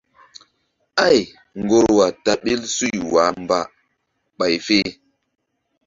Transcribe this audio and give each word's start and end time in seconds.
Ay 1.05 1.19
ŋgorwa 1.63 2.05
ta 2.23 2.31
ɓil 2.43 2.61
suy 2.75 2.93
wah 3.11 3.31
mba 3.41 3.59
ɓay 4.37 4.55
fe. 4.65 4.77